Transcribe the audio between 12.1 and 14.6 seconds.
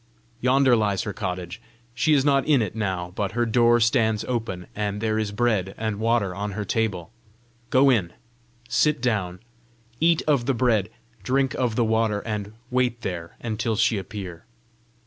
and wait there until she appear.